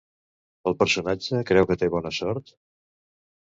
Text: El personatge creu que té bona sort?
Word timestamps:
El 0.71 0.75
personatge 0.79 1.41
creu 1.51 1.67
que 1.73 1.79
té 1.83 1.91
bona 1.97 2.13
sort? 2.21 2.51